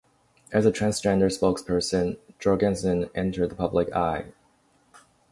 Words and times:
As 0.51 0.65
a 0.65 0.71
transgender 0.71 1.27
spokesperson, 1.27 2.17
Jorgensen 2.39 3.11
entered 3.13 3.51
the 3.51 3.55
public 3.55 3.95
eye. 3.95 4.33